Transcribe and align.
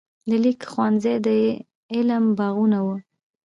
د 0.29 0.31
لیک 0.43 0.59
ښوونځي 0.71 1.15
د 1.25 1.27
علم 1.93 2.25
باغونه 2.37 2.79
وو. 2.85 2.95